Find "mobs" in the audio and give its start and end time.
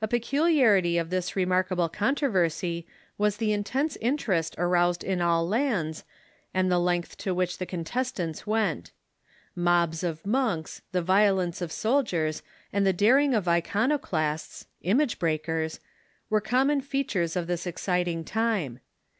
9.56-10.04